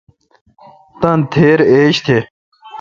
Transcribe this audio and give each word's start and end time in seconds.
تان 0.99 1.19
تھیر 1.31 1.59
ایج 1.71 1.95
تھ۔ 2.05 2.17